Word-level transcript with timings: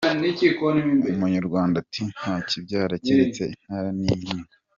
Umunyarwanda 1.13 1.75
ati: 1.83 2.03
"Nta 2.19 2.35
kibyara 2.47 2.95
keretse 3.05 3.43
intare 3.55 3.89
n'ingwe". 3.97 4.37